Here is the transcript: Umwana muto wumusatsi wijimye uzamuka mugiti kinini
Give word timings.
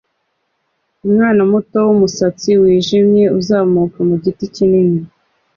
Umwana 1.05 1.41
muto 1.51 1.77
wumusatsi 1.87 2.49
wijimye 2.61 3.23
uzamuka 3.39 3.97
mugiti 4.09 4.45
kinini 4.55 4.99